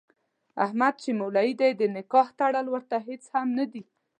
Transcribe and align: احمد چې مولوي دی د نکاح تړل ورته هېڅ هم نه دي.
احمد 0.65 0.93
چې 1.03 1.09
مولوي 1.19 1.53
دی 1.61 1.71
د 1.75 1.81
نکاح 1.97 2.27
تړل 2.39 2.65
ورته 2.71 2.95
هېڅ 3.07 3.23
هم 3.33 3.47
نه 3.59 3.65
دي. 3.71 3.83